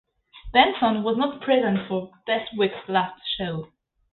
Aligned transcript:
Benson 0.51 1.03
was 1.03 1.15
not 1.15 1.41
present 1.41 1.87
for 1.87 2.09
Bestwick's 2.25 2.89
last 2.89 3.21
show. 3.37 3.67